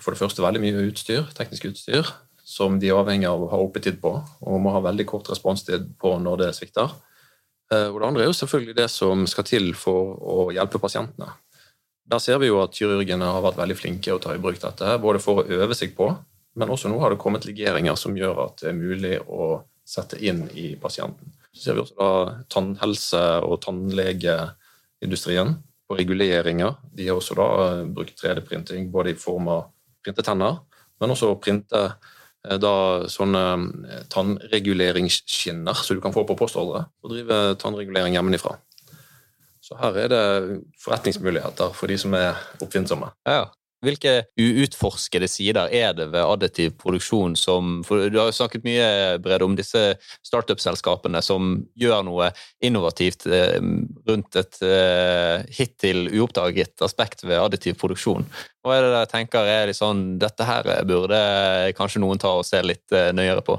[0.00, 2.06] for det første veldig mye utstyr, teknisk utstyr
[2.50, 5.92] som de er avhengig av å ha oppetid på, og må ha veldig kort responstid
[6.00, 6.90] på når det svikter.
[7.70, 11.30] Eh, og det andre er jo selvfølgelig det som skal til for å hjelpe pasientene.
[12.10, 14.96] Der ser vi jo at kirurgene har vært veldig flinke å ta i bruk dette,
[15.02, 16.10] både for å øve seg på,
[16.58, 20.18] men også nå har det kommet legeringer som gjør at det er mulig å sette
[20.18, 21.30] inn i pasienten.
[21.54, 22.10] Så ser vi også da
[22.50, 25.54] tannhelse- og tannlegeindustrien
[25.86, 26.74] på reguleringer.
[26.94, 27.48] De har også da
[27.86, 29.68] brukt 3D-printing både i form av
[30.02, 30.58] printe tenner,
[30.98, 32.18] men også å printe eh,
[32.60, 32.74] da
[33.12, 33.44] sånne
[33.90, 38.56] eh, tannreguleringsskinner som du kan få på postordre, og drive tannregulering hjemmefra.
[39.60, 40.24] Så her er det
[40.82, 43.12] forretningsmuligheter for de som er oppfinnsomme.
[43.28, 43.44] Ja,
[43.84, 48.88] hvilke uutforskede sider er det ved additiv produksjon som for Du har jo snakket mye
[49.22, 49.82] Brede, om disse
[50.26, 52.30] startup-selskapene som gjør noe
[52.64, 53.56] innovativt eh,
[54.08, 58.26] rundt et eh, hittil uoppdaget aspekt ved additiv produksjon.
[58.60, 61.20] Hva er det jeg tenker er litt sånn Dette her burde
[61.78, 63.56] kanskje noen ta og se litt eh, nøyere på?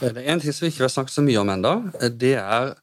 [0.00, 1.74] Det er en ting som vi ikke har snakket så mye om ennå.
[2.14, 2.74] Det er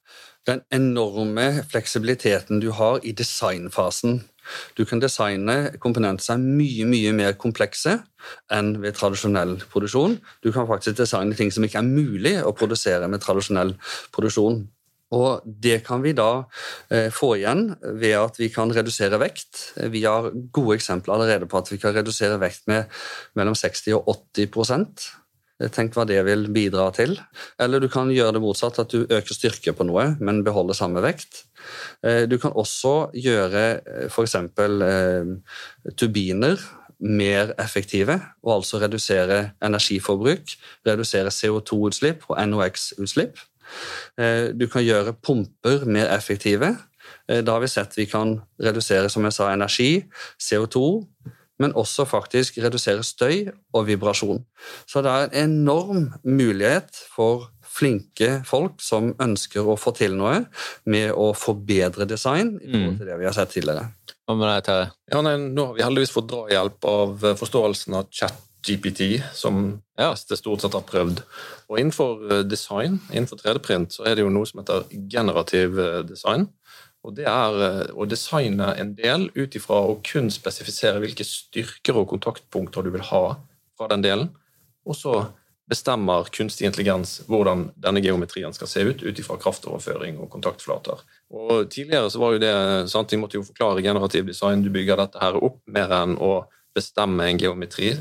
[0.50, 4.22] den enorme fleksibiliteten du har i designfasen.
[4.78, 7.98] Du kan designe komponenter som er mye mye mer komplekse
[8.54, 10.20] enn ved tradisjonell produksjon.
[10.44, 13.76] Du kan faktisk designe ting som ikke er mulig å produsere med tradisjonell
[14.16, 14.64] produksjon.
[15.12, 16.46] Og Det kan vi da
[16.90, 17.66] eh, få igjen
[18.00, 19.74] ved at vi kan redusere vekt.
[19.92, 22.88] Vi har gode eksempler allerede på at vi kan redusere vekt med
[23.36, 24.48] mellom 60 og 80
[25.70, 27.16] Tenk hva det vil bidra til.
[27.62, 31.04] Eller du kan gjøre det motsatt, at du øker styrke på noe, men beholder samme
[31.04, 31.44] vekt.
[32.06, 34.36] Eh, du kan også gjøre eh, f.eks.
[34.36, 35.34] Eh,
[35.98, 36.62] turbiner
[37.02, 40.54] mer effektive, og altså redusere energiforbruk,
[40.86, 43.42] redusere CO2-utslipp og NOx-utslipp.
[44.60, 46.76] Du kan gjøre pumper mer effektive.
[47.26, 50.04] Da har vi sett vi kan redusere som jeg sa, energi,
[50.38, 50.84] CO2,
[51.62, 54.42] men også faktisk redusere støy og vibrasjon.
[54.90, 60.44] Så det er en enorm mulighet for flinke folk som ønsker å få til noe
[60.92, 63.88] med å forbedre design i forhold til det vi har sett tidligere.
[64.28, 64.88] Hva med deg, Terje?
[65.12, 69.64] Ja, nå har vi heldigvis fått drahjelp av forståelsen av chat-GPT, som
[70.00, 70.12] ja.
[70.14, 71.24] det stort sett har prøvd.
[71.72, 76.02] Og innenfor eh, design, innenfor 3D-print, så er det jo noe som heter generativ eh,
[76.08, 76.50] design.
[77.02, 81.98] Og det er eh, å designe en del ut ifra å kun spesifisere hvilke styrker
[82.02, 83.24] og kontaktpunkter du vil ha
[83.78, 84.30] fra den delen.
[84.86, 85.16] Og så
[85.72, 91.00] bestemmer kunstig intelligens hvordan denne geometrien skal se ut ut ifra kraftoverføring og kontaktflater.
[91.32, 92.56] Og Tidligere så var jo det
[92.92, 94.66] sant, Vi måtte jo forklare generativ design.
[94.66, 96.44] Du bygger dette her opp mer enn å
[96.76, 97.96] bestemme en geometri.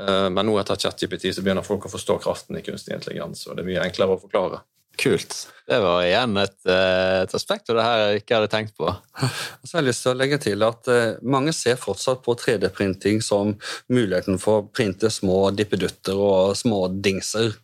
[0.00, 3.56] Eh, men nå etter ChatGPT så begynner folk å forstå kraften i kunstig intelligens, og
[3.56, 4.62] det er mye enklere å forklare.
[4.98, 5.46] Kult.
[5.70, 8.90] Det var igjen et, eh, et aspekt av det her jeg ikke hadde tenkt på.
[9.62, 13.20] Så jeg har lyst til å legge til at eh, Mange ser fortsatt på 3D-printing
[13.22, 13.52] som
[13.92, 17.54] muligheten for å printe små dippedutter og små dingser.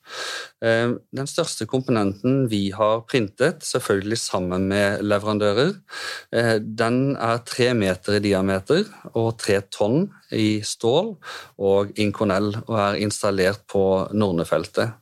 [0.63, 5.75] Eh, den største komponenten vi har printet, selvfølgelig sammen med leverandører,
[6.63, 11.13] den er tre meter i diameter og tre tonn i stål
[11.63, 13.83] og Inconel og er installert på
[14.15, 14.95] Nornefeltet.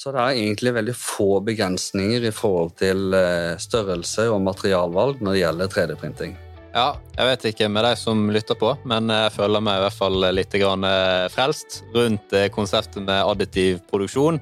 [0.00, 5.36] Så det er egentlig veldig få begrensninger i forhold til eh, størrelse og materialvalg når
[5.36, 6.38] det gjelder 3D-printing.
[6.70, 9.96] Ja, jeg vet ikke med de som lytter på, men jeg føler meg i hvert
[9.96, 14.38] fall litt eh, frelst rundt eh, konseptet med additiv produksjon.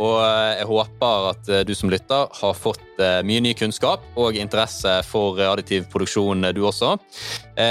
[0.00, 5.40] Og jeg håper at du som lytter har fått mye ny kunnskap og interesse for
[5.40, 6.90] additiv produksjon, du også.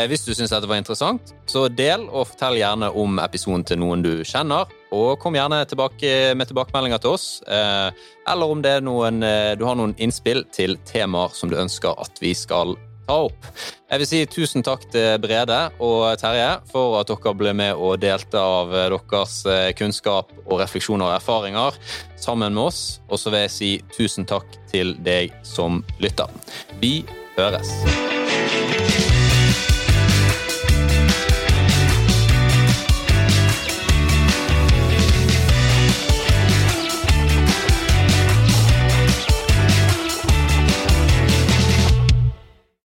[0.09, 4.01] Hvis du syns dette var interessant, så del og fortell gjerne om episoden til noen
[4.01, 4.73] du kjenner.
[4.89, 7.27] Og kom gjerne tilbake med tilbakemeldinger til oss.
[7.45, 12.73] Eller om noen, du har noen innspill til temaer som du ønsker at vi skal
[13.07, 13.49] ta opp.
[13.91, 17.99] Jeg vil si tusen takk til Brede og Terje for at dere ble med og
[18.01, 21.79] delte av deres eh, kunnskap og refleksjoner og erfaringer
[22.17, 22.83] sammen med oss.
[23.09, 26.31] Og så vil jeg si tusen takk til deg som lytter.
[26.81, 26.97] Vi
[27.37, 27.73] høres.